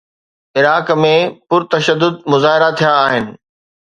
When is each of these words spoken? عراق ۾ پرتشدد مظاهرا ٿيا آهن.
عراق 0.57 0.87
۾ 1.01 1.11
پرتشدد 1.49 2.15
مظاهرا 2.31 2.69
ٿيا 2.77 2.91
آهن. 3.05 3.25